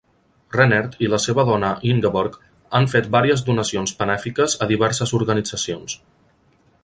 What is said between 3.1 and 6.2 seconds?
vàries donacions benèfiques a diverses organitzacions.